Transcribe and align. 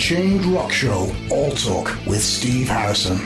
Unchained 0.00 0.46
Rock 0.46 0.72
Show 0.72 1.12
All 1.30 1.50
Talk 1.50 1.94
with 2.06 2.22
Steve 2.22 2.70
Harrison. 2.70 3.18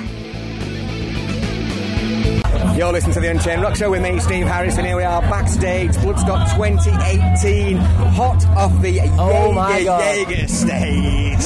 You're 2.77 2.91
listening 2.93 3.14
to 3.14 3.20
the 3.20 3.29
Unchained 3.30 3.62
Rock 3.62 3.77
Show 3.77 3.93
with 3.93 4.02
me, 4.02 4.18
Steve 4.18 4.48
Harrison. 4.48 4.84
Here 4.84 4.96
we 4.96 5.05
are 5.05 5.20
backstage, 5.23 5.92
Bloodstock 5.98 6.52
2018, 6.56 7.77
hot 7.77 8.45
off 8.56 8.73
the 8.82 8.98
Oh 9.20 9.52
Jaeger, 9.55 9.84
God. 9.84 10.00
Jaeger 10.29 10.48
stage. 10.48 11.38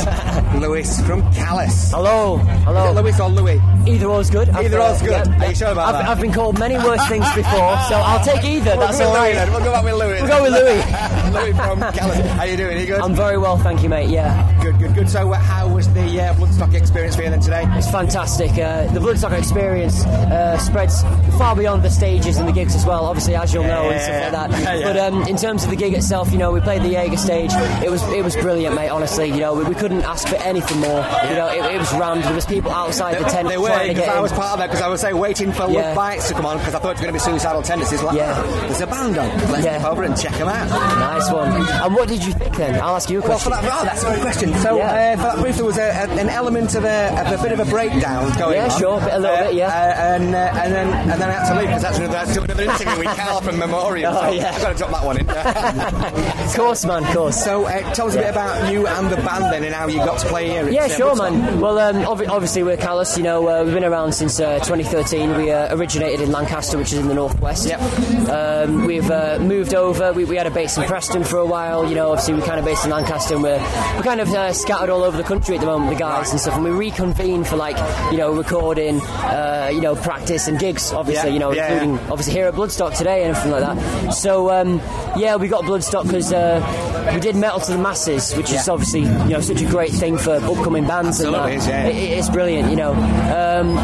Lewis 0.63 0.99
from 1.07 1.21
Callus. 1.35 1.91
Hello, 1.93 2.39
Is 2.41 2.47
hello. 2.65 2.91
it 2.91 2.95
Lewis 3.03 3.21
or 3.21 3.29
Louis? 3.29 3.61
Either 3.87 4.07
or's 4.07 4.31
good. 4.31 4.49
I've, 4.49 4.65
Either 4.65 4.81
or's 4.81 5.03
uh, 5.03 5.05
good. 5.05 5.29
Are 5.43 5.49
you 5.51 5.55
sure 5.55 5.69
about 5.73 5.95
I've, 5.95 6.01
that? 6.07 6.09
I've 6.09 6.21
been 6.23 6.33
called 6.33 6.59
many 6.59 6.77
worse 6.79 7.07
things 7.07 7.27
before, 7.35 7.77
so 7.91 7.97
I'll 7.97 8.25
take 8.25 8.43
either. 8.45 8.71
We'll 8.71 8.87
That's 8.87 8.99
go 8.99 9.05
all 9.09 9.13
with 9.13 9.21
Louis 9.21 9.29
right. 9.29 9.35
then. 9.35 9.51
We'll 9.53 9.61
go 9.65 9.73
back 9.73 9.85
with 9.85 9.95
Louis. 9.95 10.23
We'll 10.23 10.31
go 10.31 10.43
with 10.43 10.53
Louis. 10.55 11.28
Louis 11.33 11.53
from. 11.53 11.81
How 11.81 12.41
are 12.41 12.47
you 12.47 12.57
doing? 12.57 12.77
Are 12.77 12.81
you 12.81 12.87
good? 12.87 13.01
I'm 13.01 13.15
very 13.15 13.39
well, 13.39 13.57
thank 13.59 13.83
you, 13.83 13.89
mate. 13.89 14.09
Yeah, 14.11 14.61
good, 14.63 14.79
good, 14.79 14.95
good. 14.95 15.09
So, 15.09 15.33
uh, 15.33 15.37
how 15.39 15.69
was 15.69 15.93
the 15.95 16.21
uh, 16.21 16.35
Bloodstock 16.35 16.75
experience 16.75 17.17
for 17.17 17.23
you 17.23 17.31
then 17.31 17.41
today? 17.41 17.65
it's 17.77 17.91
fantastic. 17.91 18.51
Uh, 18.53 18.91
the 18.93 19.01
Bloodstock 19.01 19.37
experience 19.37 20.05
uh, 20.07 20.59
spreads 20.59 21.03
far 21.39 21.55
beyond 21.57 21.83
the 21.83 21.91
stages 21.91 22.37
and 22.39 22.49
the 22.49 22.53
gigs 22.53 22.75
as 22.75 22.85
well. 22.87 23.07
Obviously, 23.07 23.35
as 23.37 23.53
you'll 23.55 23.65
know 23.65 23.91
and 23.91 24.01
stuff 24.01 24.33
like 24.33 24.51
that. 24.51 24.63
Yeah, 24.63 24.75
yeah. 24.75 24.85
But 24.93 24.97
um, 24.99 25.23
in 25.29 25.37
terms 25.37 25.65
of 25.65 25.71
the 25.71 25.77
gig 25.77 25.95
itself, 25.95 26.31
you 26.33 26.39
know, 26.39 26.51
we 26.53 26.61
played 26.61 26.83
the 26.83 26.89
Jaeger 26.91 27.17
stage. 27.17 27.51
It 27.85 27.91
was 27.91 28.03
it 28.13 28.25
was 28.25 28.35
brilliant, 28.37 28.75
mate. 28.75 28.89
Honestly, 28.89 29.29
you 29.29 29.39
know, 29.39 29.55
we, 29.55 29.65
we 29.65 29.75
couldn't 29.75 30.03
ask 30.03 30.29
for 30.29 30.37
anything 30.37 30.81
more. 30.81 31.01
You 31.29 31.35
know, 31.37 31.49
it, 31.51 31.75
it 31.75 31.79
was 31.79 31.93
rammed. 31.95 32.25
There 32.25 32.35
was 32.35 32.47
people 32.47 32.71
outside 32.71 33.17
the 33.19 33.25
tent 33.29 33.49
They 33.49 33.59
were, 33.59 33.69
because 33.89 34.09
I 34.09 34.17
in. 34.17 34.23
was 34.23 34.33
part 34.33 34.53
of 34.55 34.59
that, 34.61 34.67
because 34.69 34.83
I 34.83 34.89
was 34.89 35.01
say, 35.01 35.13
waiting 35.13 35.53
for 35.53 35.69
Yeah. 35.71 35.95
Bites 35.95 36.29
to 36.29 36.35
come 36.35 36.47
on, 36.47 36.59
because 36.59 36.75
I 36.75 36.79
thought 36.79 36.91
it 36.91 36.95
was 36.95 37.01
going 37.01 37.13
to 37.15 37.19
be 37.19 37.19
suicidal 37.19 37.63
tendencies. 37.63 38.03
Like, 38.03 38.17
Yeah. 38.17 38.35
"Ah, 38.37 38.61
there's 38.67 38.81
a 38.81 38.87
band 38.87 39.19
on. 39.19 39.29
Let's 39.53 39.65
Yeah. 39.65 39.89
over 39.89 40.03
and 40.03 40.17
check 40.19 40.33
them 40.35 40.49
out. 40.49 40.69
Nice 40.69 41.28
one. 41.33 41.51
And 41.53 41.95
what 41.95 42.09
did 42.09 42.25
you 42.25 42.33
think 42.33 42.57
then? 42.57 42.75
I'll 42.81 42.97
ask 42.97 43.09
you 43.11 43.19
a 43.21 43.23
question. 43.23 43.51
Well, 43.53 43.61
for 43.61 43.67
that, 43.69 43.81
oh, 43.81 43.85
that's 43.85 44.03
a 44.03 44.11
good 44.13 44.21
question. 44.21 44.55
So, 44.59 44.77
Yeah. 44.79 45.15
uh, 45.15 45.17
for 45.17 45.23
that 45.25 45.39
brief, 45.41 45.57
there 45.57 45.65
was 45.65 45.79
a, 45.79 45.83
a, 45.91 46.09
an 46.19 46.29
element 46.29 46.75
of 46.75 46.85
a, 46.85 47.21
of 47.21 47.39
a 47.39 47.43
bit 47.43 47.53
of 47.53 47.61
a 47.61 47.65
breakdown 47.71 48.31
going 48.39 48.55
Yeah, 48.57 48.65
on. 48.65 48.71
Yeah, 48.71 48.79
sure, 48.79 48.99
a 49.01 49.19
little 49.19 49.27
Uh, 49.37 49.45
bit, 49.45 49.55
yeah. 49.55 49.69
Uh, 49.69 50.15
and, 50.15 50.35
uh, 50.35 50.39
and 50.39 50.73
then 50.75 50.89
and 51.11 51.21
then 51.21 51.29
I 51.31 51.33
had 51.33 51.49
to 51.53 51.59
leave 51.59 51.67
because 51.69 51.83
that's 51.83 51.99
another, 51.99 52.33
took 52.35 52.45
another 52.45 52.63
interview 52.65 52.99
with 52.99 53.17
Carl 53.17 53.41
from 53.41 53.59
Memoriam. 53.59 54.13
Oh, 54.15 54.21
so 54.23 54.31
yeah. 54.33 54.53
I've 54.55 54.63
got 54.63 54.69
to 54.73 54.79
drop 54.79 54.91
that 54.91 55.05
one 55.05 55.19
in. 55.19 55.29
Of 56.49 56.55
course, 56.57 56.85
man, 56.85 57.05
of 57.05 57.15
course. 57.15 57.43
so, 57.45 57.65
uh, 57.67 57.95
tell 57.95 58.09
us 58.09 58.15
a 58.15 58.19
bit 58.19 58.31
about 58.31 58.73
you 58.73 58.87
and 58.87 59.09
the 59.11 59.17
band 59.17 59.45
then, 59.53 59.65
and 59.65 59.75
how 59.75 59.87
you 59.87 59.99
got 59.99 60.19
to 60.21 60.27
play 60.27 60.49
here. 60.49 60.69
Yeah, 60.69 60.89
sure, 60.89 61.15
man. 61.15 61.61
Well, 61.61 61.79
um, 61.79 61.97
obvi- 62.05 62.29
obviously 62.29 62.63
we're 62.63 62.77
Callus. 62.77 63.17
You 63.17 63.23
know, 63.23 63.47
uh, 63.49 63.65
we've 63.65 63.75
been 63.75 63.85
around 63.85 64.13
since 64.13 64.41
uh, 64.41 64.59
2013. 64.61 65.37
We 65.37 65.51
uh, 65.51 65.75
originated 65.77 66.21
in 66.23 66.33
Lancaster, 66.33 66.79
which 66.79 66.93
is 66.93 66.99
in 66.99 67.09
the 67.09 67.15
northwest. 67.15 67.67
Yep. 67.69 67.81
Um, 68.29 68.87
we've 68.87 69.11
uh, 69.11 69.39
moved 69.41 69.75
over. 69.75 70.13
We, 70.13 70.25
we 70.25 70.37
had 70.37 70.47
a 70.47 70.51
base 70.51 70.77
in 70.79 70.85
Preston 70.85 71.08
for 71.25 71.39
a 71.39 71.47
while. 71.47 71.89
You 71.89 71.95
know, 71.95 72.11
obviously 72.11 72.35
we're 72.35 72.47
kind 72.47 72.59
of 72.59 72.65
based 72.65 72.85
in 72.85 72.91
Lancaster, 72.91 73.35
and 73.35 73.43
we're 73.43 73.59
we're 73.97 74.03
kind 74.03 74.21
of 74.21 74.29
uh, 74.29 74.53
scattered 74.53 74.91
all 74.91 75.03
over 75.05 75.17
the 75.17 75.23
country 75.25 75.55
at 75.57 75.61
the 75.61 75.67
moment, 75.67 75.91
the 75.91 75.99
guys 75.99 76.31
and 76.31 76.41
stuff. 76.41 76.55
And 76.55 76.65
we 76.65 76.71
reconvene 76.71 77.45
for 77.45 77.57
like 77.57 77.77
you 78.13 78.19
know 78.19 78.33
recording, 78.35 79.01
uh, 79.01 79.71
you 79.73 79.81
know, 79.81 79.95
practice 79.97 80.49
and 80.49 80.59
gigs. 80.59 80.93
Obviously, 80.93 81.29
Yeah, 81.31 81.35
you 81.35 81.39
know, 81.41 81.53
yeah, 81.53 81.73
including 81.73 81.95
yeah. 81.97 82.11
obviously 82.13 82.33
here 82.35 82.47
at 82.47 82.55
Bloodstock 82.55 82.97
today 82.97 83.25
and 83.25 83.37
everything 83.37 83.53
like 83.53 83.77
that. 83.77 84.11
So 84.13 84.51
um, 84.51 84.81
yeah, 85.17 85.37
we 85.37 85.49
got 85.49 85.65
Bloodstock 85.65 86.05
because 86.05 86.33
uh, 86.33 87.11
we 87.15 87.21
did 87.21 87.37
Metal 87.37 87.61
to 87.61 87.73
the 87.73 87.79
Masses, 87.79 88.35
which 88.37 88.53
is 88.53 88.69
obviously 88.69 89.01
you 89.03 89.29
know 89.31 89.41
such 89.41 89.61
a 89.63 89.67
great 89.67 89.91
thing 89.93 90.19
for 90.19 90.33
upcoming 90.37 90.87
bands. 90.87 91.21
and 91.21 91.35
Absolutely 91.35 91.57
that. 91.57 91.59
is, 91.59 91.67
yeah. 91.69 91.87
It- 91.87 92.19
it's 92.19 92.29
brilliant, 92.29 92.71
you 92.71 92.77
know. 92.77 92.93
Um, 92.93 93.79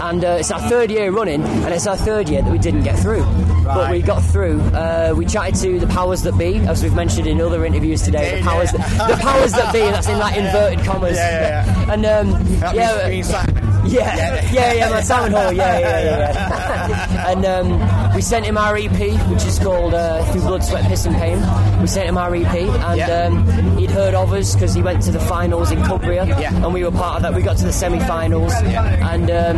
and 0.00 0.24
uh, 0.24 0.36
it's 0.38 0.50
our 0.50 0.60
third 0.68 0.90
year 0.90 1.10
running, 1.10 1.42
and 1.42 1.74
it's 1.74 1.86
our 1.86 1.96
third 1.96 2.28
year 2.28 2.40
that 2.42 2.50
we 2.50 2.58
didn't 2.58 2.82
get 2.82 2.98
through. 2.98 3.24
But 3.64 3.90
we 3.90 4.00
got 4.00 4.22
through. 4.22 4.60
Uh, 4.60 5.12
we 5.16 5.26
chatted 5.26 5.56
to 5.56 5.78
the 5.78 5.86
powers 5.88 6.22
that 6.30 6.38
be, 6.38 6.56
as 6.66 6.82
we've 6.82 6.94
mentioned 6.94 7.26
in 7.26 7.40
other 7.40 7.64
interviews 7.64 8.02
today. 8.02 8.32
Yeah, 8.32 8.36
the 8.38 8.42
powers, 8.44 8.72
yeah. 8.72 8.88
that, 8.98 9.10
the 9.16 9.22
powers 9.22 9.52
that 9.52 9.72
be. 9.72 9.78
That's 9.80 10.08
in 10.08 10.18
like 10.18 10.36
inverted 10.36 10.80
commas. 10.84 11.16
Yeah, 11.16 11.64
yeah, 11.64 11.86
yeah. 11.86 11.92
and 11.92 12.06
um, 12.06 12.44
That 12.60 12.74
yeah, 12.74 13.08
means- 13.08 13.30
means 13.30 13.57
Yeah, 13.88 14.50
yeah, 14.52 14.72
yeah, 14.74 14.88
my 14.90 15.00
Simon 15.00 15.32
Hall, 15.32 15.52
yeah, 15.52 15.78
yeah, 15.78 16.00
yeah, 16.04 16.88
yeah. 16.88 17.28
and 17.30 17.44
um, 17.44 18.14
we 18.14 18.20
sent 18.22 18.44
him 18.46 18.58
our 18.58 18.76
EP, 18.76 18.90
which 19.30 19.44
is 19.44 19.58
called 19.58 19.94
uh, 19.94 20.24
Through 20.32 20.42
Blood, 20.42 20.62
Sweat, 20.64 20.84
Piss 20.86 21.06
and 21.06 21.14
Pain. 21.16 21.38
We 21.80 21.86
sent 21.86 22.08
him 22.08 22.18
our 22.18 22.34
EP, 22.34 22.46
and 22.54 22.98
Yeah. 22.98 23.24
um, 23.26 23.76
he'd 23.78 23.90
heard 23.90 24.14
of 24.14 24.32
us 24.32 24.54
because 24.54 24.74
he 24.74 24.82
went 24.82 25.02
to 25.04 25.10
the 25.12 25.20
finals 25.20 25.70
in 25.70 25.82
Cumbria, 25.82 26.24
Yeah. 26.26 26.54
and 26.54 26.72
we 26.74 26.84
were 26.84 26.90
part 26.90 27.16
of 27.16 27.22
that. 27.22 27.34
We 27.34 27.42
got 27.42 27.56
to 27.58 27.64
the 27.64 27.72
semi-finals, 27.72 28.52
and 28.54 29.30
um, 29.30 29.56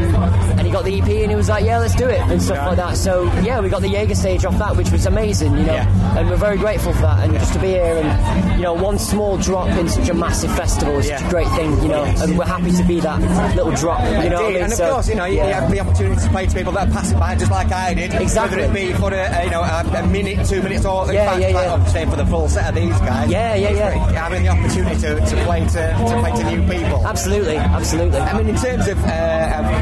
and 0.59 0.61
he 0.63 0.71
got 0.71 0.85
the 0.85 0.99
EP, 1.01 1.09
and 1.23 1.31
he 1.31 1.37
was 1.37 1.49
like, 1.49 1.65
"Yeah, 1.65 1.79
let's 1.79 1.95
do 1.95 2.07
it," 2.09 2.21
and 2.21 2.41
stuff 2.43 2.67
like 2.67 2.77
that. 2.77 2.97
So 2.97 3.25
yeah, 3.43 3.61
we 3.61 3.69
got 3.69 3.83
the 3.83 3.89
Jaeger 3.89 4.15
stage 4.15 4.45
off 4.45 4.59
that, 4.59 4.77
which 4.77 4.91
was 4.91 5.07
amazing, 5.07 5.57
you 5.57 5.65
know, 5.65 5.75
and 6.17 6.29
we're 6.29 6.37
very 6.37 6.57
grateful 6.59 6.93
for 6.93 7.03
that. 7.03 7.25
And 7.25 7.33
just 7.35 7.53
to 7.55 7.59
be 7.59 7.69
here, 7.69 7.97
and 8.03 8.57
you 8.59 8.63
know, 8.63 8.75
one 8.75 8.99
small 8.99 9.37
drop 9.39 9.69
in 9.79 9.89
such 9.89 10.09
a 10.09 10.15
massive 10.15 10.55
festival 10.57 10.99
is 10.99 11.09
such 11.09 11.23
a 11.23 11.29
great 11.31 11.49
thing, 11.49 11.71
you 11.83 11.89
know, 11.89 12.05
and 12.05 12.39
we're 12.39 12.45
happy 12.45 12.71
to 12.73 12.85
be 12.85 13.01
that 13.01 13.21
little 13.57 13.73
drop, 13.73 14.01
you 14.25 14.31
know. 14.31 14.37
what 14.43 14.45
I 14.45 14.53
mean? 14.53 14.63
and 14.63 14.73
of 14.73 14.79
So- 14.79 14.93
course, 14.93 15.09
you 15.09 15.15
know, 15.15 15.25
you, 15.25 15.33
you 15.35 15.39
yeah. 15.39 15.61
have 15.61 15.71
the 15.71 15.81
opportunity 15.81 16.21
to 16.21 16.29
play 16.31 16.47
to 16.47 16.55
people 16.55 16.73
that 16.73 16.89
are 16.89 16.93
passing 16.93 17.19
by, 17.19 17.35
just 17.37 17.51
like 17.51 17.73
I 17.73 17.95
did. 17.95 18.15
Exactly. 18.15 18.59
Whether 18.59 18.71
it 18.73 18.75
be 18.75 18.93
for 18.95 19.13
a, 19.13 19.17
a, 19.41 19.45
you 19.45 19.51
know 19.51 19.63
a, 19.63 19.85
a 20.03 20.07
minute, 20.07 20.47
two 20.47 20.63
minutes, 20.63 20.85
or 20.85 21.13
Yeah, 21.13 21.27
fact, 21.31 21.41
yeah, 21.43 21.49
yeah. 21.49 21.75
I'm 21.75 22.09
for 22.11 22.17
the 22.17 22.27
full 22.27 22.49
set 22.49 22.69
of 22.69 22.75
these 22.75 22.99
guys. 23.01 23.31
Yeah, 23.31 23.55
yeah, 23.55 23.71
yeah. 23.71 24.07
great 24.07 24.17
Having 24.17 24.43
the 24.45 24.49
opportunity 24.49 25.01
to, 25.01 25.15
to 25.21 25.45
play 25.45 25.61
to, 25.61 25.67
to 25.69 26.21
play 26.21 26.33
to 26.33 26.45
new 26.57 26.63
people. 26.69 27.07
Absolutely, 27.07 27.57
absolutely. 27.57 28.19
I 28.21 28.37
mean, 28.37 28.49
in 28.49 28.57
terms 28.57 28.87
of, 28.89 28.99
uh, 29.05 29.57
of 29.59 29.80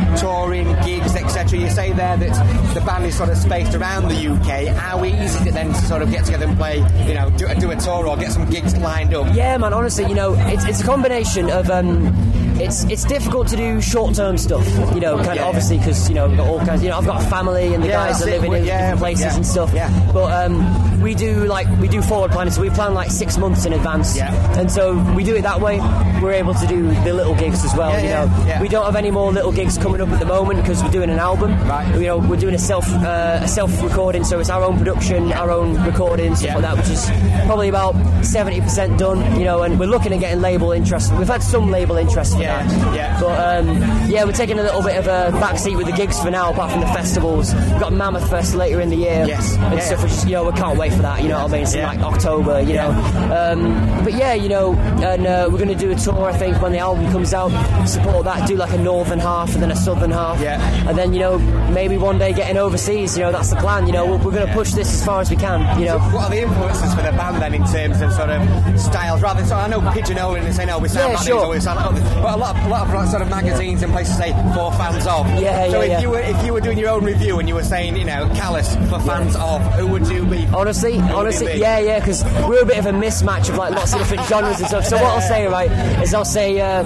there 1.98 2.16
that 2.16 2.74
the 2.74 2.80
band 2.80 3.04
is 3.04 3.16
sort 3.16 3.28
of 3.28 3.36
spaced 3.36 3.74
around 3.74 4.08
the 4.08 4.28
UK. 4.28 4.74
How 4.74 5.04
easy 5.04 5.16
is 5.18 5.46
it 5.46 5.52
then 5.54 5.68
to 5.68 5.74
sort 5.82 6.00
of 6.02 6.10
get 6.10 6.24
together 6.24 6.46
and 6.46 6.56
play, 6.56 6.78
you 7.06 7.14
know, 7.14 7.28
do, 7.36 7.46
do 7.56 7.70
a 7.70 7.76
tour 7.76 8.06
or 8.06 8.16
get 8.16 8.32
some 8.32 8.48
gigs 8.48 8.76
lined 8.78 9.12
up? 9.14 9.34
Yeah, 9.34 9.56
man. 9.58 9.72
Honestly, 9.74 10.04
you 10.06 10.14
know, 10.14 10.34
it's, 10.48 10.64
it's 10.64 10.80
a 10.80 10.84
combination 10.84 11.50
of. 11.50 11.68
Um, 11.70 12.14
it's 12.60 12.82
it's 12.86 13.04
difficult 13.04 13.46
to 13.46 13.56
do 13.56 13.80
short 13.80 14.16
term 14.16 14.36
stuff, 14.36 14.66
you 14.92 14.98
know, 15.00 15.14
kind 15.22 15.36
Yeah. 15.36 15.42
of 15.42 15.48
obviously 15.50 15.78
because 15.78 16.08
you 16.08 16.16
know 16.16 16.26
we've 16.26 16.36
got 16.38 16.48
all 16.48 16.58
kinds. 16.58 16.82
You 16.82 16.88
know, 16.88 16.98
I've 16.98 17.06
got 17.06 17.22
a 17.22 17.26
family 17.26 17.72
and 17.72 17.80
the 17.84 17.86
Yeah, 17.86 18.08
guys 18.08 18.20
are 18.20 18.26
living 18.26 18.50
We- 18.50 18.58
in 18.58 18.64
yeah, 18.64 18.78
different 18.80 18.98
places 18.98 19.36
and 19.36 19.46
stuff. 19.46 19.70
yeah. 19.72 19.88
But 20.12 20.44
um, 20.50 21.00
we 21.00 21.14
do 21.14 21.44
like 21.44 21.68
we 21.78 21.86
do 21.86 22.02
forward 22.02 22.32
planning, 22.32 22.52
so 22.52 22.60
we 22.60 22.70
plan 22.70 22.94
like 22.94 23.12
six 23.12 23.38
months 23.38 23.64
in 23.64 23.74
advance. 23.74 24.16
Yeah. 24.16 24.34
And 24.58 24.68
so 24.72 24.96
we 25.14 25.22
do 25.22 25.36
it 25.36 25.42
that 25.42 25.60
way. 25.60 25.78
We're 26.20 26.32
able 26.32 26.52
to 26.54 26.66
do 26.66 26.88
the 27.04 27.12
little 27.14 27.36
gigs 27.36 27.64
as 27.64 27.76
well. 27.76 27.92
Yeah, 27.92 28.24
you 28.24 28.54
know, 28.56 28.60
we 28.60 28.66
don't 28.68 28.84
have 28.86 28.96
any 28.96 29.12
more 29.12 29.30
little 29.30 29.52
gigs 29.52 29.78
coming 29.78 30.00
up 30.00 30.08
at 30.08 30.18
the 30.18 30.26
moment 30.26 30.60
because 30.60 30.82
we're 30.82 30.90
doing 30.90 31.10
an 31.10 31.20
album. 31.20 31.52
Right. 31.68 31.86
You 31.94 32.06
know, 32.06 32.18
we're 32.18 32.36
doing 32.36 32.54
a 32.54 32.58
self 32.58 32.88
uh, 32.88 33.40
a 33.42 33.48
self 33.48 33.82
recording, 33.82 34.24
so 34.24 34.38
it's 34.38 34.50
our 34.50 34.62
own 34.62 34.78
production, 34.78 35.32
our 35.32 35.50
own 35.50 35.82
recording, 35.84 36.34
stuff 36.36 36.48
Yeah. 36.48 36.54
like 36.54 36.62
that, 36.62 36.76
which 36.76 36.88
is 36.90 37.46
probably 37.46 37.68
about 37.68 37.94
seventy 38.24 38.60
percent 38.60 38.98
done. 38.98 39.18
You 39.38 39.44
know, 39.44 39.62
and 39.62 39.78
we're 39.80 39.86
looking 39.86 40.12
at 40.12 40.20
getting 40.20 40.40
label 40.40 40.72
interest. 40.72 41.12
We've 41.14 41.26
had 41.28 41.42
some 41.42 41.70
label 41.70 41.96
interest 41.96 42.36
for 42.36 42.42
Yeah, 42.42 42.62
that. 42.66 42.94
yeah. 42.94 43.20
But 43.20 43.66
um, 43.66 43.78
yeah, 44.08 44.24
we're 44.24 44.32
taking 44.32 44.58
a 44.58 44.62
little 44.62 44.82
bit 44.82 44.96
of 44.96 45.06
a 45.06 45.36
backseat 45.38 45.76
with 45.76 45.86
the 45.86 45.92
gigs 45.92 46.20
for 46.20 46.30
now, 46.30 46.50
apart 46.52 46.70
from 46.72 46.80
the 46.80 46.86
festivals. 46.88 47.52
We've 47.54 47.80
got 47.80 47.92
Mammoth 47.92 48.28
Fest 48.30 48.54
later 48.54 48.80
in 48.80 48.90
the 48.90 48.96
year 48.96 49.24
Yes. 49.26 49.54
and 49.56 49.74
Yeah. 49.74 49.80
stuff, 49.80 50.02
which 50.04 50.12
is, 50.12 50.24
you 50.24 50.32
know, 50.32 50.44
we 50.44 50.52
can't 50.52 50.78
wait 50.78 50.92
for 50.92 51.02
that, 51.02 51.22
you 51.22 51.28
know 51.28 51.42
what 51.42 51.50
I 51.50 51.52
mean? 51.54 51.62
It's 51.62 51.74
like 51.76 52.00
October, 52.00 52.60
you 52.60 52.74
know. 52.74 52.90
Um, 52.90 54.00
but 54.04 54.12
yeah, 54.14 54.34
you 54.34 54.48
know, 54.48 54.74
and 54.74 55.26
uh, 55.26 55.48
we're 55.50 55.58
going 55.58 55.68
to 55.68 55.74
do 55.74 55.90
a 55.90 55.94
tour, 55.96 56.24
I 56.26 56.32
think, 56.32 56.60
when 56.62 56.72
the 56.72 56.78
album 56.78 57.10
comes 57.10 57.34
out, 57.34 57.50
support 57.88 58.24
that, 58.24 58.46
do 58.46 58.56
like 58.56 58.72
a 58.72 58.78
northern 58.78 59.18
half 59.18 59.52
and 59.54 59.62
then 59.62 59.70
a 59.70 59.76
southern 59.76 60.10
half. 60.10 60.40
Yeah. 60.40 60.60
And 60.88 60.96
then, 60.96 61.12
you 61.12 61.20
know, 61.20 61.38
maybe 61.78 61.96
one 61.96 62.18
day 62.18 62.32
getting 62.32 62.56
overseas, 62.56 63.16
you 63.16 63.22
know, 63.22 63.30
that's 63.30 63.50
the 63.50 63.56
plan, 63.56 63.86
you 63.86 63.92
know, 63.92 64.04
we're, 64.04 64.16
we're 64.18 64.32
going 64.32 64.44
to 64.48 64.52
push 64.52 64.72
this 64.72 64.92
as 64.92 65.04
far 65.06 65.20
as 65.20 65.30
we 65.30 65.36
can, 65.36 65.78
you 65.78 65.86
know. 65.86 65.98
What 66.10 66.24
are 66.24 66.30
the 66.30 66.42
influences 66.42 66.92
for 66.92 67.02
the 67.02 67.12
band 67.12 67.40
then 67.40 67.54
in 67.54 67.64
terms 67.66 68.00
of 68.00 68.12
sort 68.12 68.30
of 68.30 68.80
styles? 68.80 69.22
Rather 69.22 69.44
so 69.44 69.54
I 69.54 69.68
know 69.68 69.80
pigeonholing 69.80 70.42
and 70.42 70.52
saying, 70.52 70.70
oh, 70.70 70.80
we 70.80 70.88
sound 70.88 71.12
Yeah, 71.12 71.18
like 71.18 71.26
sure. 71.28 71.54
these, 71.54 71.62
sound 71.62 71.78
like. 71.94 72.02
But 72.20 72.34
a 72.34 72.36
lot, 72.36 72.56
of, 72.56 72.64
a 72.64 72.68
lot 72.68 72.88
of 72.88 72.92
like, 72.94 73.08
sort 73.08 73.22
of 73.22 73.30
magazines 73.30 73.84
and 73.84 73.92
places 73.92 74.16
say 74.16 74.32
for 74.54 74.72
fans 74.72 75.06
of. 75.06 75.24
Yeah, 75.40 75.70
So 75.70 75.80
yeah, 75.80 75.84
if 75.84 75.90
yeah. 75.90 76.00
you 76.00 76.10
were 76.10 76.18
if 76.20 76.44
you 76.44 76.52
were 76.52 76.60
doing 76.60 76.78
your 76.78 76.88
own 76.88 77.04
review 77.04 77.38
and 77.38 77.48
you 77.48 77.54
were 77.54 77.62
saying, 77.62 77.96
you 77.96 78.04
know, 78.04 78.28
Callus 78.34 78.74
for 78.90 78.98
fans 78.98 79.36
of, 79.36 79.62
who 79.74 79.86
would 79.86 80.08
you 80.08 80.26
be? 80.26 80.46
Honestly, 80.48 80.98
honestly, 80.98 81.52
be? 81.52 81.58
yeah, 81.60 81.78
yeah, 81.78 82.00
because 82.00 82.24
we're 82.48 82.62
a 82.62 82.66
bit 82.66 82.78
of 82.78 82.86
a 82.86 82.90
mismatch 82.92 83.50
of 83.50 83.56
like 83.56 83.72
lots 83.72 83.92
of 83.92 84.00
different 84.00 84.24
genres 84.26 84.58
and 84.58 84.66
stuff. 84.66 84.84
So 84.84 84.96
what 84.96 85.04
I'll 85.04 85.20
say, 85.20 85.46
right, 85.46 85.70
is 86.02 86.12
I'll 86.12 86.24
say 86.24 86.60
uh, 86.60 86.82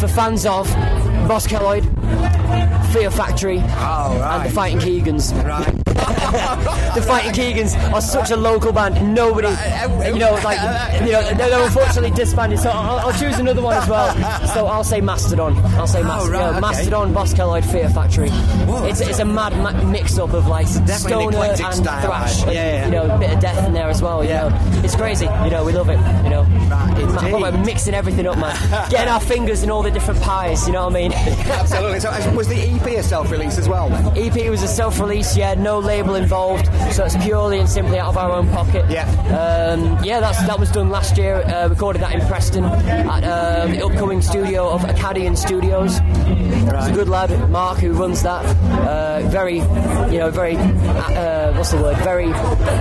for 0.00 0.08
fans 0.08 0.44
of 0.46 0.66
Boss 1.28 1.46
Keloid, 1.46 1.84
Fear 2.92 3.10
Factory, 3.10 3.58
Oh, 3.58 3.62
right. 4.20 4.36
and 4.42 4.50
the 4.50 4.54
Fighting 4.54 4.78
Keegans. 4.78 5.32
Right. 5.46 6.21
The 6.32 7.02
Fighting 7.02 7.32
Keegans 7.32 7.76
are 7.92 8.00
such 8.00 8.30
a 8.30 8.36
local 8.36 8.72
band. 8.72 9.14
Nobody, 9.14 9.48
you 9.48 10.18
know, 10.18 10.32
like 10.44 10.58
you 11.02 11.12
know, 11.12 11.22
they're, 11.34 11.62
unfortunately 11.62 12.10
disbanded. 12.10 12.58
So 12.58 12.70
I'll, 12.70 12.98
I'll 13.00 13.18
choose 13.18 13.38
another 13.38 13.62
one 13.62 13.76
as 13.76 13.88
well. 13.88 14.14
So 14.54 14.66
I'll 14.66 14.84
say 14.84 15.00
Mastodon. 15.00 15.56
I'll 15.76 15.86
say 15.86 16.02
Mastodon. 16.02 16.32
right, 16.40 16.50
okay. 16.50 16.60
Mastodon, 16.60 17.12
Boss 17.12 17.34
Keloid, 17.34 17.70
Fear 17.70 17.88
Factory. 17.90 18.30
Whoa, 18.30 18.84
it's, 18.86 19.00
it's 19.00 19.18
a 19.18 19.24
mad 19.24 19.56
ma- 19.58 19.82
mix-up 19.84 20.32
of 20.32 20.46
like 20.46 20.66
stoner 20.66 21.36
and 21.38 21.56
style, 21.74 22.02
thrash. 22.02 22.38
right. 22.40 22.46
and, 22.48 22.52
Yeah, 22.54 22.72
yeah. 22.72 22.84
You 22.86 22.90
know, 22.92 23.14
a 23.14 23.18
bit 23.18 23.32
of 23.32 23.40
death 23.40 23.66
in 23.66 23.72
there 23.72 23.88
as 23.88 24.02
well. 24.02 24.22
You 24.24 24.30
Yeah. 24.30 24.48
know, 24.48 24.80
it's 24.84 24.96
crazy. 24.96 25.26
You 25.44 25.50
know, 25.50 25.64
we 25.64 25.72
love 25.72 25.88
it. 25.88 25.98
You 26.24 26.30
know, 26.30 26.42
Right, 26.72 27.32
we're 27.32 27.64
mixing 27.64 27.94
everything 27.94 28.26
up, 28.26 28.38
man. 28.38 28.56
Getting 28.90 29.08
our 29.08 29.20
fingers 29.20 29.62
in 29.62 29.70
all 29.70 29.82
the 29.82 29.90
different 29.90 30.20
pies. 30.22 30.66
You 30.66 30.72
know 30.72 30.84
what 30.86 30.96
I 30.96 31.00
mean? 31.00 31.12
Absolutely. 31.12 32.00
So 32.00 32.10
uh, 32.10 32.32
was 32.34 32.48
the 32.48 32.56
EP 32.56 32.86
a 32.98 33.02
self-release 33.02 33.58
as 33.58 33.68
well? 33.68 33.88
Then? 33.90 34.16
EP 34.16 34.50
was 34.50 34.62
a 34.62 34.68
self-release, 34.68 35.36
yeah, 35.36 35.54
no 35.54 35.78
label 35.78 36.14
involved, 36.22 36.66
so 36.92 37.04
it's 37.04 37.16
purely 37.24 37.58
and 37.58 37.68
simply 37.68 37.98
out 37.98 38.08
of 38.08 38.16
our 38.16 38.30
own 38.32 38.48
pocket. 38.50 38.84
Yeah. 38.90 39.06
um, 39.32 40.02
yeah. 40.04 40.20
That's 40.20 40.38
that 40.46 40.58
was 40.58 40.70
done 40.70 40.90
last 40.90 41.16
year. 41.16 41.36
Uh, 41.36 41.68
recorded 41.68 42.02
that 42.02 42.14
in 42.14 42.20
Preston 42.26 42.64
at 42.64 43.24
uh, 43.24 43.66
the 43.66 43.84
upcoming 43.84 44.22
studio 44.22 44.68
of 44.68 44.84
Acadian 44.84 45.36
Studios. 45.36 45.98
It's 46.02 46.88
a 46.88 46.92
good 46.92 47.08
lad, 47.08 47.30
Mark, 47.50 47.78
who 47.78 47.92
runs 47.92 48.22
that. 48.22 48.44
Uh, 48.72 49.20
very, 49.28 49.56
you 49.56 50.18
know, 50.18 50.30
very 50.30 50.56
uh, 50.56 51.52
what's 51.56 51.70
the 51.72 51.78
word? 51.82 51.96
Very 51.98 52.32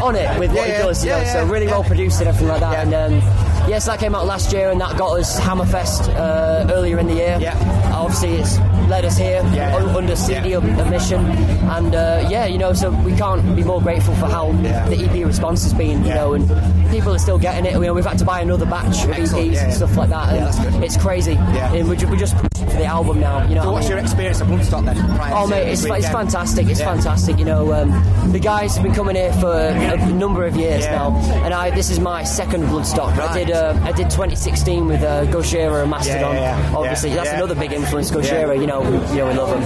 on 0.01 0.15
it 0.15 0.39
with 0.39 0.51
what 0.51 0.57
Yeah, 0.57 0.65
he 0.65 0.71
yeah, 0.71 0.81
does. 0.83 1.03
You 1.03 1.11
yeah, 1.11 1.23
know, 1.23 1.29
so 1.33 1.45
really 1.45 1.65
yeah. 1.65 1.71
well 1.71 1.83
produced 1.83 2.19
and 2.19 2.27
everything 2.29 2.47
like 2.47 2.59
that. 2.61 2.87
Yeah. 2.87 3.07
And 3.07 3.13
um, 3.13 3.40
yes, 3.67 3.85
that 3.85 3.99
came 3.99 4.15
out 4.15 4.25
last 4.25 4.51
year, 4.53 4.69
and 4.69 4.79
that 4.81 4.97
got 4.97 5.19
us 5.19 5.39
Hammerfest 5.39 6.09
uh, 6.15 6.71
earlier 6.73 6.99
in 6.99 7.07
the 7.07 7.13
year. 7.15 7.37
Yeah. 7.39 7.55
Obviously, 7.95 8.35
it's 8.35 8.57
led 8.89 9.05
us 9.05 9.17
here 9.17 9.41
Yeah. 9.53 9.75
un- 9.77 9.89
under 9.95 10.15
CD 10.15 10.49
Yeah. 10.49 10.57
admission, 10.57 11.25
and 11.25 11.95
uh, 11.95 12.27
yeah, 12.29 12.45
you 12.45 12.57
know, 12.57 12.73
so 12.73 12.89
we 12.89 13.15
can't 13.15 13.55
be 13.55 13.63
more 13.63 13.81
grateful 13.81 14.13
for 14.15 14.25
how 14.25 14.51
Yeah. 14.63 14.87
the 14.89 14.97
EP 15.05 15.23
response 15.25 15.63
has 15.63 15.73
been. 15.73 16.03
You 16.03 16.13
know, 16.13 16.33
and 16.33 16.47
people 16.91 17.13
are 17.13 17.19
still 17.19 17.37
getting 17.37 17.65
it. 17.65 17.73
You 17.73 17.79
know, 17.81 17.93
we've 17.93 18.05
had 18.05 18.17
to 18.19 18.25
buy 18.25 18.41
another 18.41 18.65
batch 18.65 19.03
of 19.05 19.11
Excellent, 19.11 19.51
EPs 19.53 19.63
and 19.63 19.73
stuff 19.73 19.95
like 19.95 20.09
that, 20.09 20.29
and 20.29 20.37
Yeah, 20.37 20.43
that's 20.45 20.59
good. 20.59 20.83
it's 20.83 20.97
crazy. 20.97 21.33
Yeah. 21.33 21.73
And 21.73 21.87
we're, 21.87 21.95
ju- 21.95 22.07
we're 22.07 22.15
just 22.17 22.35
pushing 22.37 22.67
for 22.69 22.77
the 22.77 22.85
album 22.85 23.19
now. 23.19 23.47
You 23.47 23.55
know, 23.55 23.61
So 23.61 23.67
what 23.67 23.71
I 23.71 23.73
what's 23.73 23.85
mean? 23.85 23.97
your 23.97 23.99
experience 24.05 24.41
of 24.41 24.47
Bloodstock 24.47 24.85
then? 24.85 25.15
prior 25.17 25.33
Oh 25.35 25.47
mate, 25.47 25.67
it's, 25.67 25.85
it's 25.85 26.09
fantastic. 26.09 26.67
It's 26.67 26.81
fantastic. 26.81 27.37
You 27.39 27.45
know, 27.45 27.73
um, 27.73 28.31
the 28.31 28.39
guys 28.39 28.75
have 28.75 28.83
been 28.83 28.93
coming 28.95 29.15
here 29.15 29.31
for 29.33 29.51
a 29.53 30.05
number 30.11 30.45
of 30.45 30.55
years 30.57 30.85
now, 30.87 31.15
and 31.45 31.53
I 31.53 31.69
this 31.71 31.89
is 31.91 31.99
my 31.99 32.23
second 32.23 32.63
Bloodstock. 32.63 33.13
I 33.17 33.17
Right. 33.17 33.33
Did 33.51 33.57
uh, 33.57 33.77
I 33.83 33.91
did 33.91 34.09
2016 34.09 34.87
with 34.87 35.03
uh, 35.03 35.25
Gojira 35.25 35.81
and 35.81 35.91
Mastodon. 35.91 36.35
Yeah, 36.35 36.41
yeah, 36.57 36.69
yeah. 36.71 36.77
Obviously, 36.77 37.09
that's 37.13 37.31
another 37.31 37.53
big 37.55 37.73
influence. 37.73 38.09
Gojira, 38.09 38.57
you 38.57 38.65
know, 38.65 38.79
we, 38.79 38.87
you 39.09 39.15
know 39.17 39.27
we 39.27 39.33
love 39.33 39.49
them. 39.49 39.61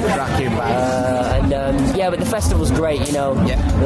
Uh, 0.59 1.39
and 1.43 1.53
um, 1.53 1.95
yeah, 1.95 2.09
but 2.09 2.17
the 2.19 2.25
festival's 2.25 2.71
great. 2.71 3.05
You 3.05 3.13
know. 3.13 3.33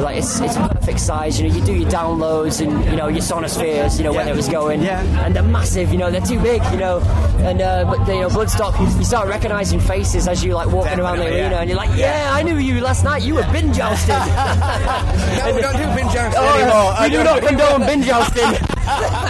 Like 0.00 0.16
it's 0.16 0.40
it's 0.40 0.56
a 0.56 0.68
perfect 0.68 1.00
size. 1.00 1.38
You 1.38 1.48
know, 1.48 1.54
you 1.54 1.62
do 1.64 1.74
your 1.74 1.90
downloads 1.90 2.66
and 2.66 2.82
you 2.86 2.96
know 2.96 3.08
your 3.08 3.20
Sonispheres. 3.20 3.98
You 3.98 4.04
know 4.04 4.12
when 4.14 4.26
Yeah. 4.26 4.32
it 4.32 4.36
was 4.36 4.48
going. 4.48 4.80
Yeah. 4.82 5.02
And 5.26 5.36
they're 5.36 5.42
massive. 5.42 5.92
You 5.92 5.98
know, 5.98 6.10
they're 6.10 6.20
too 6.22 6.40
big. 6.40 6.62
You 6.72 6.78
know, 6.78 7.00
and 7.40 7.60
uh, 7.60 7.84
but 7.84 7.98
you 8.08 8.20
know 8.22 8.28
Bloodstock, 8.30 8.80
you 8.98 9.04
start 9.04 9.28
recognizing 9.28 9.80
faces 9.80 10.26
as 10.28 10.42
you 10.42 10.54
like 10.54 10.68
walking 10.72 10.98
around 10.98 11.18
the 11.18 11.26
arena, 11.26 11.56
and 11.56 11.68
you're 11.68 11.76
like, 11.76 11.94
yeah, 11.98 12.30
I 12.32 12.42
knew 12.42 12.56
you 12.56 12.80
last 12.80 13.04
night. 13.04 13.22
You 13.22 13.34
were 13.34 13.46
bin 13.52 13.74
jousting. 13.74 14.16
No, 15.40 15.54
we 15.54 15.60
don't 15.62 15.76
do 15.76 15.84
bin 15.94 16.08
jousting 16.12 16.40
Oh, 16.42 16.56
anymore. 16.56 16.94
we 17.02 17.10
do 17.10 17.24
not 17.24 17.42
condone 17.42 17.80
bin 17.86 18.02
jousting. 18.02 18.50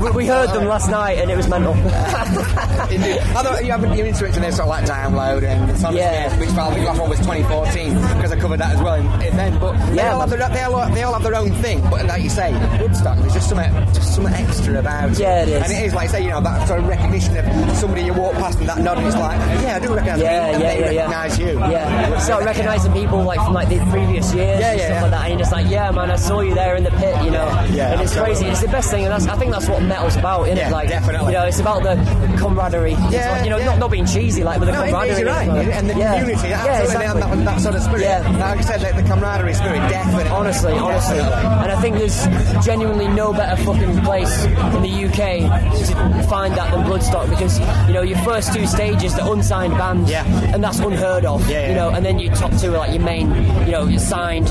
we, 0.00 0.10
we 0.10 0.26
heard 0.26 0.50
them 0.50 0.66
last 0.66 0.90
night, 0.90 1.18
and 1.18 1.30
it 1.30 1.36
was 1.36 1.48
mental. 1.48 1.72
Indeed. 2.90 3.20
Although 3.36 3.58
you 3.60 3.70
haven't 3.72 3.96
you're 3.96 4.06
interested 4.06 4.36
in 4.36 4.42
this 4.42 4.56
sort 4.56 4.68
of 4.68 4.70
like 4.70 4.84
download 4.84 5.42
and 5.42 5.76
some 5.78 5.96
Yeah. 5.96 6.36
which 6.38 6.50
file 6.50 6.70
the 6.70 6.82
last 6.82 7.00
one 7.00 7.10
was 7.10 7.18
2014 7.20 7.94
because 8.16 8.32
I 8.32 8.38
covered 8.38 8.60
that 8.60 8.76
as 8.76 8.82
well 8.82 8.94
in, 8.94 9.06
in 9.22 9.36
then. 9.36 9.58
But 9.58 9.72
they 9.90 9.96
Yeah, 9.96 10.12
all 10.14 10.20
have 10.20 10.30
their, 10.30 10.48
they 10.48 10.62
all 10.62 10.90
they 10.90 11.02
all 11.02 11.12
have 11.14 11.22
their 11.22 11.34
own 11.34 11.50
thing. 11.62 11.80
But 11.90 12.06
like 12.06 12.22
you 12.22 12.30
say, 12.30 12.52
Bloodstock, 12.52 13.20
there's 13.20 13.34
just 13.34 13.48
something 13.48 13.72
just 13.94 14.14
something 14.14 14.34
extra 14.34 14.78
about 14.78 15.10
it. 15.10 15.18
Yeah, 15.18 15.42
it 15.42 15.48
is. 15.48 15.62
And 15.62 15.72
it 15.72 15.86
is 15.86 15.94
like 15.94 16.10
say 16.10 16.22
you 16.22 16.30
know 16.30 16.40
that 16.40 16.68
sort 16.68 16.80
of 16.80 16.86
recognition 16.88 17.36
of 17.36 17.76
somebody 17.76 18.02
you 18.04 18.12
walk 18.14 18.34
past 18.34 18.58
and 18.60 18.68
that 18.68 18.78
nod 18.78 18.98
and 18.98 19.06
it's 19.06 19.16
like 19.16 19.38
yeah 19.62 19.76
I 19.76 19.78
do 19.86 19.94
recognise 19.94 20.20
Yeah, 20.20 20.46
and 20.52 20.62
yeah, 20.62 20.68
they 20.74 20.80
yeah, 20.80 20.90
yeah. 20.90 21.00
recognise 21.00 21.38
you. 21.38 21.46
Yeah, 21.58 22.18
start 22.18 22.44
recognising 22.44 22.92
people 22.92 23.22
like 23.24 23.40
from 23.40 23.54
like 23.54 23.68
the 23.68 23.78
previous 23.90 24.32
years 24.34 24.60
Yeah, 24.60 24.70
and 24.72 24.78
yeah, 24.80 24.86
stuff 24.86 24.88
yeah. 24.96 25.02
like 25.02 25.10
that, 25.10 25.20
and 25.22 25.30
you're 25.30 25.38
just 25.40 25.52
like, 25.52 25.66
yeah, 25.70 25.90
man, 25.90 26.10
I 26.10 26.16
saw 26.16 26.40
you 26.40 26.54
there 26.54 26.76
in 26.76 26.84
the 26.84 26.90
pit, 26.90 27.16
you 27.24 27.30
know. 27.30 27.46
Yeah, 27.70 27.92
and 27.92 28.00
it's 28.02 28.12
totally. 28.14 28.34
crazy. 28.34 28.46
It's 28.46 28.60
the 28.62 28.68
best 28.68 28.90
thing, 28.90 29.04
and 29.04 29.12
that's 29.12 29.26
I 29.26 29.36
think 29.36 29.52
that's 29.52 29.68
what 29.68 29.82
metal's 29.86 30.16
about, 30.16 30.44
isn't 30.44 30.56
Yeah, 30.56 30.68
it? 30.68 30.72
Like, 30.72 30.88
definitely. 30.88 31.32
You 31.32 31.38
know, 31.38 31.44
it's 31.46 31.60
about 31.60 31.82
the 31.82 31.94
camaraderie. 32.38 32.92
Yeah, 33.10 33.32
like, 33.32 33.44
you 33.44 33.50
know, 33.50 33.58
yeah. 33.58 33.64
not 33.66 33.78
not 33.78 33.90
being 33.90 34.06
cheesy, 34.06 34.42
like, 34.44 34.58
but 34.58 34.66
the 34.66 34.72
No, 34.72 34.84
camaraderie. 34.84 35.24
right. 35.24 35.48
Like, 35.48 35.68
And 35.68 35.90
the 35.90 35.94
yeah. 35.96 36.18
community, 36.20 36.48
Yeah, 36.48 36.82
exactly. 36.82 37.20
that, 37.20 37.44
that, 37.44 37.60
sort 37.60 37.74
of 37.74 37.82
spirit. 37.82 38.02
Yeah. 38.02 38.20
Like 38.38 38.58
I 38.58 38.60
said, 38.62 38.82
like, 38.82 38.96
the 38.96 39.02
camaraderie 39.02 39.54
spirit, 39.54 39.78
definitely. 39.88 40.28
Honestly, 40.30 40.72
honestly, 40.72 41.18
and 41.20 41.72
I 41.72 41.80
think 41.80 41.96
there's 41.96 42.26
genuinely 42.64 43.08
no 43.08 43.32
better 43.32 43.56
fucking 43.62 44.00
place 44.02 44.44
in 44.44 44.82
the 44.82 45.04
UK 45.06 45.46
to 45.86 46.22
find 46.28 46.54
that 46.54 46.70
than 46.72 46.84
Bloodstock 46.84 47.28
because 47.30 47.58
you 47.88 47.94
know 47.94 48.02
your 48.02 48.18
first 48.18 48.52
two 48.52 48.66
stages, 48.66 49.14
the 49.14 49.24
unsigned 49.30 49.72
bands, 49.78 50.10
Yeah. 50.10 50.24
and 50.54 50.62
that's 50.62 50.78
unheard 50.78 51.24
of, 51.24 51.48
Yeah, 51.48 51.62
yeah. 51.62 51.68
you 51.68 51.74
know, 51.74 51.88
and 51.90 52.04
then 52.04 52.18
your 52.18 52.34
top 52.34 52.52
two 52.58 52.74
are 52.74 52.78
like 52.78 52.92
your 52.92 53.02
main, 53.02 53.28
you 53.66 53.72
know, 53.72 53.86
your 53.86 54.00
signed, 54.00 54.46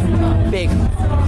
big, 0.51 0.69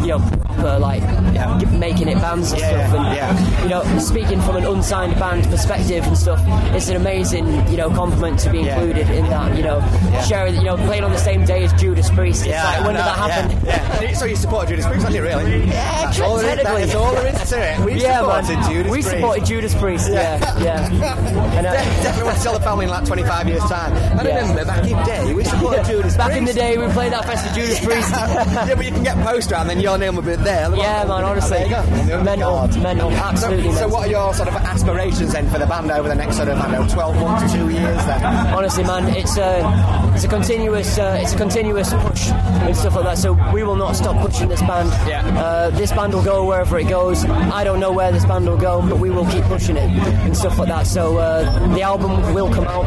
you 0.02 0.08
know, 0.08 0.20
proper 0.58 0.80
like 0.80 1.02
Yeah. 1.34 1.60
making 1.72 2.08
it 2.08 2.16
bands 2.20 2.52
and 2.52 2.62
Yeah, 2.62 2.88
stuff, 2.88 3.00
and 3.00 3.16
yeah. 3.16 3.64
you 3.64 3.70
know, 3.70 4.00
speaking 4.00 4.42
from 4.42 4.58
an 4.58 4.66
unsigned 4.66 5.18
band 5.20 5.46
perspective 5.46 6.06
and 6.06 6.18
stuff, 6.18 6.42
it's 6.76 6.90
an 6.90 6.96
amazing, 6.96 7.46
you 7.70 7.78
know, 7.78 7.90
compliment 7.90 8.40
to 8.40 8.50
be 8.50 8.68
included 8.68 9.10
in 9.10 9.26
that, 9.30 9.56
you 9.56 9.64
know, 9.64 9.80
sharing, 10.28 10.56
you 10.56 10.64
know, 10.64 10.78
playing 10.78 11.04
on 11.04 11.12
the 11.12 11.18
same 11.18 11.46
day 11.46 11.64
as 11.64 11.74
Judas 11.74 12.10
Priest. 12.10 12.42
It's 12.42 12.50
Yeah, 12.50 12.64
like, 12.64 12.86
when 12.86 12.96
did 12.96 13.04
that 13.06 13.18
happen? 13.18 13.66
Yeah. 13.66 13.84
So 14.18 14.26
you 14.26 14.36
supported 14.36 14.70
Judas 14.70 14.88
Priest, 14.88 15.02
didn't 15.06 15.16
you, 15.16 15.22
really? 15.22 15.66
Yeah, 15.68 16.06
That's 16.06 16.20
all 16.22 16.38
there 16.38 16.50
is, 16.50 16.56
technically. 16.64 16.82
That's 16.86 16.96
all 16.96 17.12
there 17.14 17.28
is 17.28 17.50
to 17.50 17.58
it. 17.74 17.80
We 17.86 17.94
yeah, 18.02 18.20
supported 18.20 18.48
man. 18.58 18.72
Judas 18.72 18.86
we 18.92 18.92
Priest. 18.98 19.10
supported 19.12 19.46
Judas 19.46 19.76
Priest. 19.76 20.10
Yeah, 20.12 20.60
yeah. 20.64 20.88
And, 21.58 21.68
uh, 21.68 21.72
De- 21.72 21.78
definitely 22.02 22.24
want 22.24 22.38
to 22.38 22.44
tell 22.44 22.54
the 22.54 22.60
family 22.62 22.86
in 22.86 22.92
like 22.92 23.06
25 23.06 23.48
years' 23.48 23.62
time. 23.64 23.94
I 24.18 24.24
remember 24.24 24.66
back 24.66 24.84
in 24.90 24.98
the 24.98 25.04
day, 25.04 25.34
we 25.34 25.44
supported 25.44 25.86
Judas 25.86 26.18
back 26.18 26.28
Priest. 26.32 26.40
in 26.40 26.46
the 26.46 26.54
day, 26.54 26.78
we 26.78 26.88
played 26.94 27.12
that 27.14 27.26
fest 27.26 27.46
with 27.46 27.56
Judas 27.56 27.80
Priest. 27.86 28.10
yeah, 28.12 28.74
but 28.76 28.86
you 28.86 28.92
can 28.92 29.04
get 29.04 29.18
poster 29.24 29.56
and 29.56 29.70
then 29.70 29.80
your 29.80 29.98
name 30.00 30.16
will 30.16 30.24
be 30.24 30.36
there. 30.48 30.76
yeah, 30.76 31.04
man. 31.04 31.24
Honestly, 31.24 31.58
There 31.58 31.68
you 31.68 32.08
go. 32.08 32.24
mental, 32.24 32.68
mental, 32.82 33.12
So, 33.12 33.18
absolutely. 33.18 33.64
so 33.64 33.72
mental. 33.74 33.90
what 33.92 34.08
are 34.08 34.12
your 34.12 34.34
sort 34.34 34.48
of 34.50 34.56
aspirations 34.56 35.34
then 35.34 35.50
for 35.50 35.60
the 35.60 35.66
band 35.66 35.92
over 35.92 36.08
the 36.08 36.16
next 36.16 36.38
sort 36.38 36.48
of, 36.50 36.58
I 36.58 36.72
don't 36.72 36.88
know, 36.88 36.94
12 36.94 37.16
months, 37.18 37.54
two 37.54 37.70
years 37.70 38.06
then? 38.06 38.24
honestly, 38.56 38.84
man, 38.84 39.04
it's 39.16 39.38
a 39.38 39.62
it's 40.16 40.24
a 40.24 40.28
continuous 40.28 40.98
uh, 40.98 41.20
it's 41.22 41.34
a 41.34 41.38
continuous 41.38 41.94
push 41.94 42.30
and 42.30 42.76
stuff 42.76 42.96
like 42.96 43.04
that. 43.06 43.18
So 43.18 43.34
we 43.54 43.64
will 43.64 43.76
not 43.76 43.96
stop 43.96 44.16
pushing 44.26 44.48
this 44.50 44.62
band. 44.62 44.90
Yeah. 45.08 45.22
Uh, 45.40 45.70
this 45.72 45.92
band 45.92 46.14
will 46.14 46.24
go 46.24 46.46
wherever 46.46 46.80
it 46.80 46.88
goes. 46.88 47.24
I 47.26 47.64
don't 47.64 47.80
know 47.80 47.92
where 47.92 48.12
this 48.12 48.26
band 48.26 48.48
will 48.48 48.58
go, 48.58 48.82
but 48.82 48.98
we 49.00 49.10
will 49.10 49.26
keep 49.28 49.44
pushing 49.46 49.78
it 49.78 49.90
and 50.26 50.36
stuff 50.36 50.58
like 50.58 50.70
that. 50.70 50.88
So 50.88 51.18
uh, 51.18 51.44
the 51.76 51.82
album 51.82 52.34
will 52.34 52.52
come 52.54 52.66
out, 52.68 52.86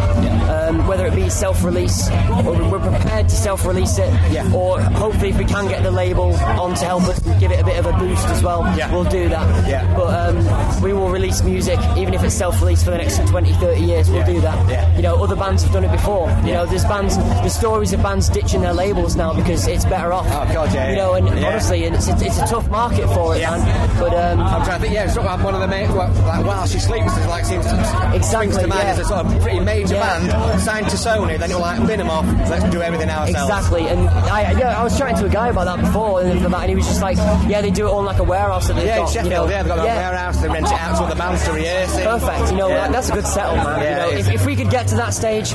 um, 0.51 0.87
whether 0.89 1.07
it 1.07 1.15
be 1.15 1.29
self-release 1.31 2.09
or 2.45 2.55
we're 2.71 2.81
prepared 2.81 3.29
to 3.29 3.35
self-release 3.37 3.99
it, 3.99 4.11
Yeah. 4.33 4.53
or 4.53 4.81
hopefully 4.81 5.31
if 5.31 5.39
we 5.39 5.45
can 5.45 5.69
get 5.69 5.83
the 5.83 5.91
label 5.91 6.35
on 6.35 6.75
to 6.75 6.85
help 6.85 7.05
us 7.05 7.19
give 7.39 7.50
it 7.53 7.61
a 7.61 7.65
bit 7.65 7.79
of 7.79 7.87
a 7.87 7.93
boost 7.99 8.27
as 8.29 8.43
well, 8.43 8.63
Yeah. 8.77 8.93
we'll 8.93 9.05
do 9.05 9.29
that. 9.29 9.69
Yeah. 9.69 9.85
But 9.97 10.09
um, 10.15 10.83
we 10.83 10.93
will 10.93 11.09
release 11.11 11.43
music 11.43 11.79
even 11.97 12.15
if 12.15 12.23
it's 12.23 12.35
self-released 12.35 12.85
for 12.85 12.91
the 12.93 12.99
next 12.99 13.19
20, 13.29 13.53
30 13.55 13.81
years. 13.81 14.09
We'll 14.11 14.21
Yeah. 14.21 14.27
do 14.27 14.41
that. 14.43 14.69
Yeah. 14.71 14.97
You 14.97 15.03
know, 15.03 15.23
other 15.23 15.37
bands 15.37 15.63
have 15.63 15.73
done 15.73 15.85
it 15.85 15.93
before. 15.93 16.29
You 16.43 16.49
Yeah. 16.49 16.55
know, 16.55 16.67
there's 16.67 16.85
bands, 16.85 17.17
there's 17.17 17.55
stories 17.55 17.93
of 17.93 18.03
bands 18.03 18.29
ditching 18.29 18.61
their 18.63 18.73
labels 18.75 19.17
now 19.17 19.33
because 19.33 19.67
it's 19.67 19.85
better 19.85 20.13
off. 20.13 20.27
Oh, 20.31 20.47
God, 20.53 20.73
yeah, 20.75 20.91
You 20.91 20.97
know, 20.97 21.15
and 21.15 21.29
honestly, 21.45 21.85
and 21.85 21.95
it's, 21.97 22.09
a, 22.09 22.13
it's 22.25 22.39
a 22.39 22.47
tough 22.47 22.69
market 22.69 23.07
for 23.15 23.37
it, 23.37 23.41
man. 23.43 23.61
But 23.99 24.15
um, 24.15 24.41
I'm 24.41 24.65
trying 24.65 24.79
to 24.79 24.83
think, 24.83 24.95
yeah, 24.95 25.05
it's 25.05 25.17
not 25.17 25.25
like 25.25 25.45
one 25.45 25.55
of 25.55 25.61
the 25.61 25.69
main, 25.69 25.93
well, 25.95 26.09
like 26.27 26.45
While 26.45 26.67
She 26.67 26.79
Sleeps, 26.79 27.17
is 27.17 27.27
like 27.27 27.45
seems 27.45 27.67
to 27.67 28.11
Exactly, 28.15 28.63
to 28.63 28.67
mind 28.67 28.83
yeah. 28.83 28.91
as 28.91 28.99
a 28.99 29.05
sort 29.05 29.27
of 29.27 29.43
pretty 29.43 29.61
major 29.61 29.95
band 29.95 30.61
signed 30.61 30.89
to 30.89 30.97
Sony, 30.97 31.39
then 31.39 31.51
you're 31.51 31.61
like, 31.61 31.85
bin 31.87 31.99
them 31.99 32.11
off, 32.11 32.27
let's 32.49 32.65
do 32.71 32.81
everything 32.83 33.09
ourselves. 33.11 33.31
Exactly, 33.51 33.87
and 33.89 34.09
I 34.09 34.53
yeah, 34.53 34.81
I 34.81 34.83
was 34.85 34.97
chatting 34.99 35.17
to 35.17 35.27
a 35.27 35.29
guy 35.29 35.49
about 35.49 35.65
that 35.65 35.81
before, 35.81 36.21
and, 36.23 36.41
that, 36.41 36.61
and 36.61 36.69
he 36.71 36.75
was 36.77 36.87
just 36.87 37.03
like, 37.03 37.17
yeah, 37.49 37.61
they 37.61 37.71
do 37.71 37.87
it 37.87 37.91
all 37.91 38.01
in 38.01 38.07
like 38.07 38.19
a 38.19 38.25
warehouse 38.25 38.69
that 38.69 38.75
they've 38.77 38.87
Yeah, 38.87 38.99
got. 38.99 39.11
Sheffield, 39.13 39.25
you 39.27 39.31
know, 39.37 39.49
yeah, 39.49 39.63
they've 39.63 39.69
got 39.75 39.79
a 39.79 39.85
warehouse, 39.85 40.41
they 40.41 40.49
rent 40.49 40.67
it 40.67 40.73
out 40.73 40.97
to 40.99 41.05
other 41.05 41.15
bands 41.17 41.45
to 41.45 41.53
rehearse 41.53 41.97
it. 41.97 42.05
Perfect, 42.05 42.51
you 42.53 42.57
know, 42.59 42.69
Yeah. 42.69 42.89
that's 42.89 43.09
a 43.11 43.13
good 43.13 43.27
setup, 43.27 43.57
man. 43.57 43.81
Yeah, 43.81 44.07
you 44.07 44.13
know, 44.13 44.19
if, 44.19 44.29
if 44.31 44.47
we 44.47 44.57
could 44.57 44.71
get 44.71 44.87
to 44.89 44.95
that 44.97 45.15
stage, 45.15 45.53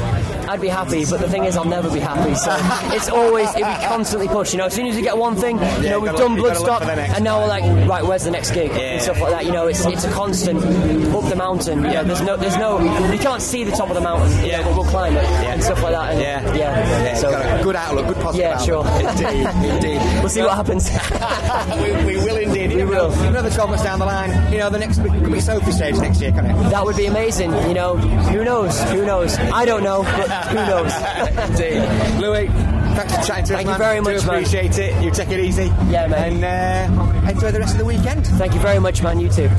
I'd 0.50 0.62
be 0.62 0.68
happy. 0.68 1.06
But 1.06 1.20
the 1.20 1.30
thing 1.30 1.46
is, 1.46 1.58
I'll 1.58 1.66
never 1.66 1.90
be 1.92 2.00
happy. 2.00 2.36
So 2.36 2.56
it's 2.96 3.10
always 3.10 3.50
it, 3.52 3.58
we 3.58 3.62
constantly 3.88 4.28
push. 4.28 4.54
You 4.54 4.60
know, 4.60 4.66
as 4.66 4.74
soon 4.74 4.88
as 4.88 4.96
we 4.96 5.02
get 5.02 5.18
one 5.18 5.36
thing, 5.36 5.58
you 5.82 5.90
know, 5.90 6.00
we've 6.00 6.12
done 6.16 6.36
you 6.36 6.44
gotta 6.44 6.60
look 6.60 6.68
Bloodstock, 6.68 6.80
for 6.80 6.86
the 6.86 6.96
next 6.96 7.16
and 7.16 7.24
now 7.24 7.40
we're 7.42 7.48
like, 7.48 7.64
right, 7.90 8.04
where's 8.06 8.24
the 8.24 8.32
next 8.32 8.52
gig 8.52 8.72
and 8.72 9.02
stuff 9.02 9.20
like 9.22 9.32
that. 9.32 9.46
You 9.46 9.52
know, 9.52 9.68
it's 9.68 9.86
it's 9.86 10.04
a 10.06 10.12
constant 10.12 10.60
up 11.16 11.30
the 11.30 11.36
mountain. 11.36 11.84
You 11.86 11.92
know, 11.94 12.04
there's 12.04 12.22
no 12.22 12.38
there's 12.38 12.58
no 12.58 12.80
you 13.12 13.20
can't 13.20 13.42
see 13.42 13.64
the 13.64 13.72
top 13.72 13.90
of 13.90 13.96
the 13.96 14.02
mountain. 14.02 14.32
You 14.42 14.48
Yeah. 14.52 14.58
know, 14.62 14.64
but 14.70 14.76
we'll 14.76 14.90
climb 14.92 15.16
it 15.18 15.24
Yeah. 15.24 15.54
and 15.54 15.64
stuff 15.64 15.82
like 15.84 15.94
that. 15.94 16.12
And, 16.14 16.22
Yeah, 16.22 16.56
yeah. 16.56 17.04
yeah. 17.06 17.16
So 17.16 17.64
good 17.64 17.76
outlook, 17.76 18.08
good 18.08 18.18
positive 18.18 18.46
Yeah, 18.46 18.60
outlook. 18.60 18.86
sure. 18.88 19.00
Indeed, 19.10 19.70
indeed. 19.74 20.02
we'll 20.20 20.30
see 20.30 20.42
what 20.42 20.56
happens. 20.56 20.90
we, 21.82 22.06
we 22.06 22.18
will. 22.24 22.36
You 22.72 22.78
We 22.78 22.86
will. 22.86 23.10
know, 23.10 23.28
Another 23.28 23.50
12 23.50 23.70
months 23.70 23.84
down 23.84 24.00
the 24.00 24.06
line, 24.06 24.52
you 24.52 24.58
know, 24.60 24.70
the 24.70 24.80
next 24.80 25.02
could 25.02 25.32
be 25.32 25.40
Sophie 25.40 25.72
stage 25.72 25.96
next 25.98 26.22
year, 26.22 26.32
can 26.32 26.46
it? 26.46 26.70
that 26.70 26.84
would 26.86 26.96
be 26.98 27.06
amazing. 27.06 27.52
You 27.68 27.74
know, 27.74 27.98
who 27.98 28.44
knows? 28.44 28.82
Who 28.92 29.06
knows? 29.06 29.38
I 29.38 29.66
don't 29.66 29.84
know, 29.84 30.04
but 30.04 30.30
who 30.48 30.56
knows? 30.56 30.92
Indeed. 31.50 32.20
Louis, 32.22 32.48
thanks 32.96 33.16
for 33.16 33.24
chatting 33.24 33.46
to 33.46 33.54
us, 33.54 33.58
Thank 33.58 33.66
you 33.66 33.72
man. 33.72 33.78
very 33.80 34.02
much, 34.02 34.22
Do 34.22 34.28
man. 34.28 34.36
appreciate 34.36 34.78
it. 34.80 35.04
You 35.04 35.12
take 35.12 35.30
it 35.30 35.40
easy. 35.40 35.66
Yeah, 35.90 36.08
man. 36.08 36.44
And 36.44 37.28
uh, 37.28 37.30
enjoy 37.30 37.52
the 37.52 37.60
rest 37.60 37.74
of 37.74 37.80
the 37.80 37.86
weekend. 37.86 38.26
Thank 38.28 38.54
you 38.54 38.60
very 38.60 38.80
much, 38.80 39.02
man. 39.02 39.20
You 39.20 39.30
too. 39.30 39.50